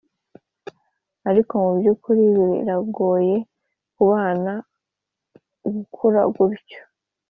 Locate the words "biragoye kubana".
2.35-4.53